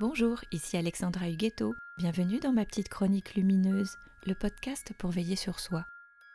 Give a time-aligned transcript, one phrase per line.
[0.00, 1.72] Bonjour, ici Alexandra Huguetto.
[1.98, 5.84] Bienvenue dans ma petite chronique lumineuse, le podcast pour veiller sur soi.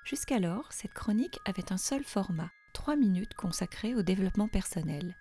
[0.06, 5.14] Jusqu'alors, cette chronique avait un seul format, 3 minutes consacrées au développement personnel.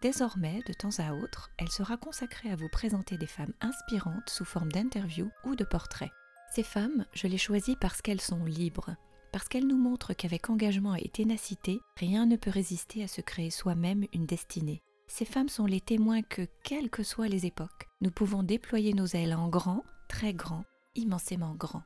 [0.00, 4.46] Désormais, de temps à autre, elle sera consacrée à vous présenter des femmes inspirantes sous
[4.46, 6.12] forme d'interviews ou de portraits.
[6.54, 8.96] Ces femmes, je les choisis parce qu'elles sont libres,
[9.30, 13.50] parce qu'elles nous montrent qu'avec engagement et ténacité, rien ne peut résister à se créer
[13.50, 14.80] soi-même une destinée.
[15.16, 19.06] Ces femmes sont les témoins que, quelles que soient les époques, nous pouvons déployer nos
[19.06, 20.64] ailes en grand, très grand,
[20.96, 21.84] immensément grand.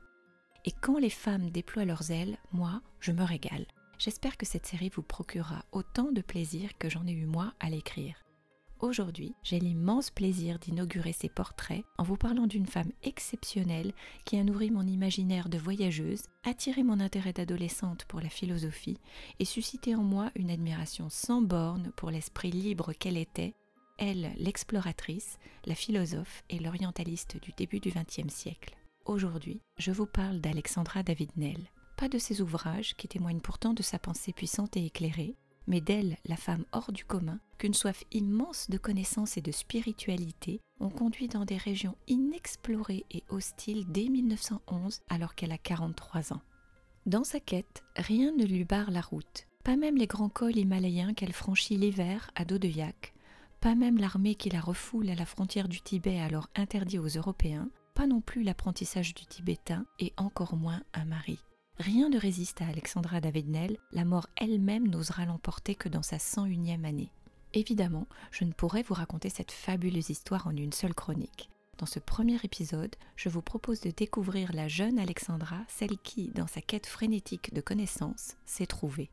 [0.65, 3.67] Et quand les femmes déploient leurs ailes, moi, je me régale.
[3.99, 7.69] J'espère que cette série vous procurera autant de plaisir que j'en ai eu moi à
[7.69, 8.15] l'écrire.
[8.79, 13.91] Aujourd'hui, j'ai l'immense plaisir d'inaugurer ces portraits en vous parlant d'une femme exceptionnelle
[14.23, 18.97] qui a nourri mon imaginaire de voyageuse, attiré mon intérêt d'adolescente pour la philosophie
[19.39, 23.53] et suscité en moi une admiration sans borne pour l'esprit libre qu'elle était,
[23.97, 28.77] elle, l'exploratrice, la philosophe et l'orientaliste du début du XXe siècle.
[29.03, 31.69] Aujourd'hui, je vous parle d'Alexandra David Nell.
[31.97, 35.35] Pas de ses ouvrages qui témoignent pourtant de sa pensée puissante et éclairée,
[35.69, 40.59] mais d'elle, la femme hors du commun, qu'une soif immense de connaissances et de spiritualité
[40.81, 46.41] ont conduit dans des régions inexplorées et hostiles dès 1911 alors qu'elle a 43 ans.
[47.05, 51.13] Dans sa quête, rien ne lui barre la route, pas même les grands cols himalayens
[51.13, 52.59] qu'elle franchit l'hiver à dos
[53.61, 57.69] pas même l'armée qui la refoule à la frontière du Tibet alors interdit aux Européens,
[57.93, 61.37] pas non plus l'apprentissage du tibétain et encore moins un mari.
[61.79, 66.83] Rien ne résiste à Alexandra David-Nell, la mort elle-même n'osera l'emporter que dans sa 101e
[66.83, 67.13] année.
[67.53, 71.49] Évidemment, je ne pourrais vous raconter cette fabuleuse histoire en une seule chronique.
[71.77, 76.47] Dans ce premier épisode, je vous propose de découvrir la jeune Alexandra, celle qui, dans
[76.47, 79.09] sa quête frénétique de connaissances, s'est trouvée.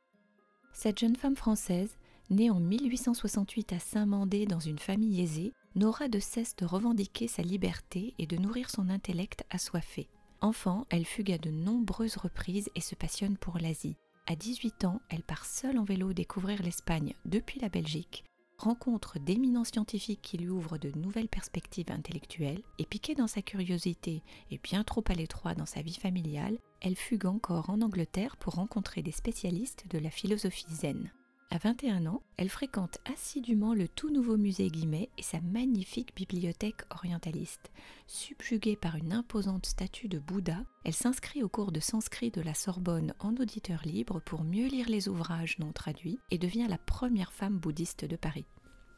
[0.72, 1.97] Cette jeune femme française,
[2.31, 7.42] née en 1868 à Saint-Mandé dans une famille aisée, n'aura de cesse de revendiquer sa
[7.42, 10.09] liberté et de nourrir son intellect assoiffé.
[10.41, 13.97] Enfant, elle fugue à de nombreuses reprises et se passionne pour l'Asie.
[14.27, 18.25] À 18 ans, elle part seule en vélo découvrir l'Espagne depuis la Belgique,
[18.59, 24.22] rencontre d'éminents scientifiques qui lui ouvrent de nouvelles perspectives intellectuelles, et piquée dans sa curiosité
[24.50, 28.55] et bien trop à l'étroit dans sa vie familiale, elle fugue encore en Angleterre pour
[28.55, 31.11] rencontrer des spécialistes de la philosophie zen.
[31.51, 36.83] À 21 ans, elle fréquente assidûment le tout nouveau musée Guimet et sa magnifique bibliothèque
[36.91, 37.71] orientaliste.
[38.09, 42.53] Subjuguée par une imposante statue de Bouddha, elle s'inscrit au cours de sanskrit de la
[42.53, 47.33] Sorbonne en auditeur libre pour mieux lire les ouvrages non traduits et devient la première
[47.33, 48.47] femme bouddhiste de Paris.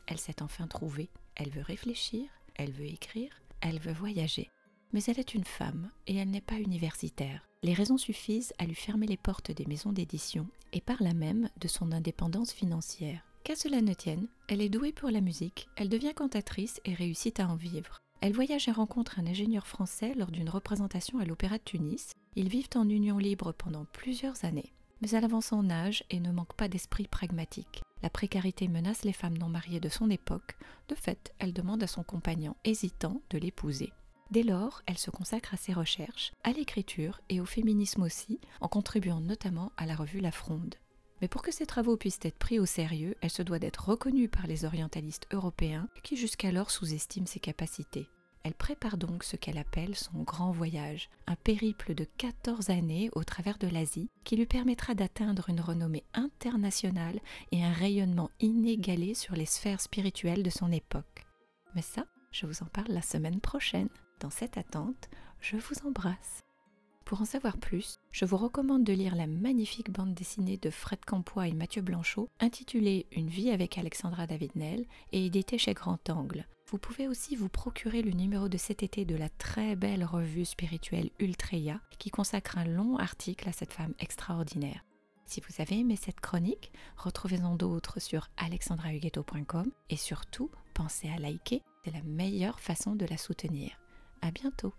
[0.07, 4.49] Elle s'est enfin trouvée, elle veut réfléchir, elle veut écrire, elle veut voyager.
[4.93, 7.47] Mais elle est une femme et elle n'est pas universitaire.
[7.63, 11.51] Les raisons suffisent à lui fermer les portes des maisons d'édition et par là même
[11.61, 13.25] de son indépendance financière.
[13.45, 17.41] Qu'à cela ne tienne, elle est douée pour la musique, elle devient cantatrice et réussit
[17.41, 17.99] à en vivre.
[18.21, 22.13] Elle voyage et rencontre un ingénieur français lors d'une représentation à l'Opéra de Tunis.
[22.37, 24.73] Ils vivent en union libre pendant plusieurs années.
[25.01, 27.83] Mais elle avance en âge et ne manque pas d'esprit pragmatique.
[28.03, 30.57] La précarité menace les femmes non mariées de son époque.
[30.89, 33.93] De fait, elle demande à son compagnon hésitant de l'épouser.
[34.31, 38.69] Dès lors, elle se consacre à ses recherches, à l'écriture et au féminisme aussi, en
[38.69, 40.75] contribuant notamment à la revue La Fronde.
[41.23, 44.29] Mais pour que ses travaux puissent être pris au sérieux, elle se doit d'être reconnue
[44.29, 48.09] par les orientalistes européens qui jusqu'alors sous-estiment ses capacités.
[48.45, 53.25] Elle prépare donc ce qu'elle appelle son grand voyage, un périple de 14 années au
[53.25, 57.19] travers de l'Asie qui lui permettra d'atteindre une renommée internationale
[57.51, 61.27] et un rayonnement inégalé sur les sphères spirituelles de son époque.
[61.75, 63.89] Mais ça, je vous en parle la semaine prochaine.
[64.21, 65.09] Dans cette attente,
[65.41, 66.45] je vous embrasse.
[67.05, 71.05] Pour en savoir plus, je vous recommande de lire la magnifique bande dessinée de Fred
[71.07, 76.47] Campois et Mathieu Blanchot intitulée Une vie avec Alexandra David-Nell et éditée chez Grand Angle.
[76.67, 80.45] Vous pouvez aussi vous procurer le numéro de cet été de la très belle revue
[80.45, 84.85] spirituelle Ultreya qui consacre un long article à cette femme extraordinaire.
[85.25, 91.63] Si vous avez aimé cette chronique, retrouvez-en d'autres sur alexandrahuguetto.com et surtout, pensez à liker,
[91.85, 93.79] c'est la meilleure façon de la soutenir.
[94.23, 94.75] À bientôt!